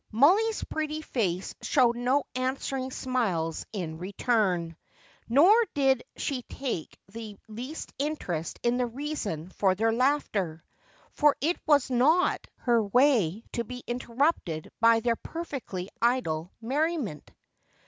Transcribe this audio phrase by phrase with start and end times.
[0.11, 4.75] Mollie's pretty face showed no answering smiles in return,
[5.29, 10.63] nor did she take the least interest in the reason for their laughter.
[11.13, 17.29] For it was not her way to be interrupted by their perfectly idle merriment.